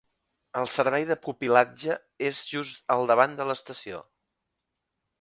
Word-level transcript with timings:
El 0.61 0.69
servei 0.75 1.05
de 1.09 1.17
pupil·latge 1.25 1.99
és 2.31 2.41
just 2.57 2.83
al 2.97 3.09
davant 3.15 3.39
de 3.43 3.49
l'estació. 3.53 4.05